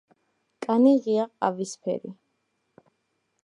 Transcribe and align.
კანი 0.65 0.93
ღია 1.07 1.27
ყავისფერი. 1.33 2.17